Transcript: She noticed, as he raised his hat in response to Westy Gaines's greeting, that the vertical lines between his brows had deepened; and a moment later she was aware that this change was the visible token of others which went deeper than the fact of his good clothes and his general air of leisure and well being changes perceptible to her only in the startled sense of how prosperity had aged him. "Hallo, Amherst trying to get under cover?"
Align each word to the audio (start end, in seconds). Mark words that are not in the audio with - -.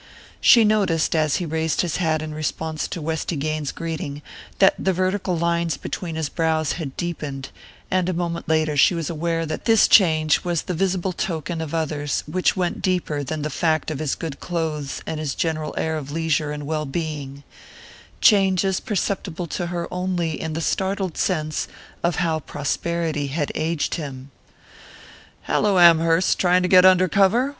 She 0.39 0.63
noticed, 0.63 1.15
as 1.15 1.35
he 1.35 1.45
raised 1.45 1.81
his 1.81 1.97
hat 1.97 2.23
in 2.23 2.33
response 2.33 2.87
to 2.87 2.99
Westy 3.03 3.35
Gaines's 3.35 3.71
greeting, 3.71 4.23
that 4.57 4.73
the 4.79 4.93
vertical 4.93 5.37
lines 5.37 5.77
between 5.77 6.15
his 6.15 6.27
brows 6.27 6.71
had 6.71 6.97
deepened; 6.97 7.49
and 7.91 8.09
a 8.09 8.13
moment 8.13 8.49
later 8.49 8.75
she 8.75 8.95
was 8.95 9.11
aware 9.11 9.45
that 9.45 9.65
this 9.65 9.87
change 9.87 10.43
was 10.43 10.63
the 10.63 10.73
visible 10.73 11.13
token 11.13 11.61
of 11.61 11.75
others 11.75 12.23
which 12.25 12.57
went 12.57 12.81
deeper 12.81 13.23
than 13.23 13.43
the 13.43 13.51
fact 13.51 13.91
of 13.91 13.99
his 13.99 14.15
good 14.15 14.39
clothes 14.39 15.03
and 15.05 15.19
his 15.19 15.35
general 15.35 15.75
air 15.77 15.97
of 15.99 16.09
leisure 16.09 16.51
and 16.51 16.65
well 16.65 16.87
being 16.87 17.43
changes 18.21 18.79
perceptible 18.79 19.45
to 19.45 19.67
her 19.67 19.87
only 19.93 20.41
in 20.41 20.53
the 20.53 20.61
startled 20.61 21.15
sense 21.15 21.67
of 22.03 22.15
how 22.15 22.39
prosperity 22.39 23.27
had 23.27 23.51
aged 23.53 23.93
him. 23.93 24.31
"Hallo, 25.43 25.77
Amherst 25.77 26.39
trying 26.39 26.63
to 26.63 26.67
get 26.67 26.85
under 26.85 27.07
cover?" 27.07 27.49